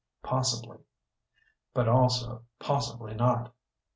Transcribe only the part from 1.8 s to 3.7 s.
also possibly not.